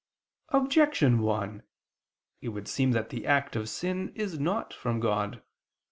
Objection 0.49 1.19
1: 1.19 1.61
It 2.41 2.49
would 2.49 2.67
seem 2.67 2.89
that 2.89 3.09
the 3.11 3.27
act 3.27 3.55
of 3.55 3.69
sin 3.69 4.11
is 4.15 4.39
not 4.39 4.73
from 4.73 4.99
God. 4.99 5.43